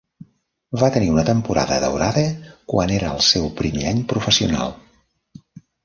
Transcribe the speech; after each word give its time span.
Va 0.83 0.87
tenir 0.95 1.09
una 1.15 1.25
temporada 1.27 1.77
"daurada", 1.85 2.25
quan 2.73 2.97
era 2.99 3.13
el 3.17 3.23
seu 3.29 3.49
primer 3.63 3.89
any 3.95 4.05
professional. 4.15 4.79